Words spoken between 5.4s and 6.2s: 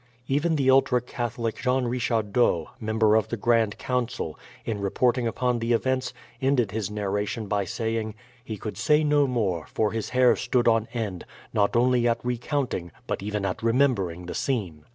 the events,